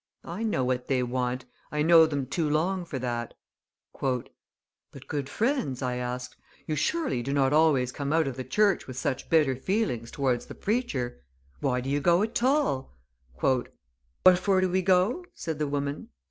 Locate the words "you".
6.65-6.75, 11.91-11.99